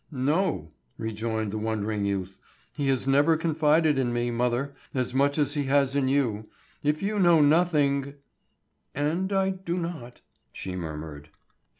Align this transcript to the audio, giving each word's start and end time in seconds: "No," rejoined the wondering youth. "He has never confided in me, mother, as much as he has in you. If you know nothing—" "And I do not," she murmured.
"No," 0.11 0.71
rejoined 0.97 1.51
the 1.51 1.59
wondering 1.59 2.05
youth. 2.05 2.35
"He 2.73 2.87
has 2.87 3.07
never 3.07 3.37
confided 3.37 3.99
in 3.99 4.11
me, 4.11 4.31
mother, 4.31 4.73
as 4.95 5.13
much 5.13 5.37
as 5.37 5.53
he 5.53 5.65
has 5.65 5.95
in 5.95 6.07
you. 6.07 6.49
If 6.81 7.03
you 7.03 7.19
know 7.19 7.39
nothing—" 7.39 8.15
"And 8.95 9.31
I 9.31 9.51
do 9.51 9.77
not," 9.77 10.21
she 10.51 10.75
murmured. 10.75 11.29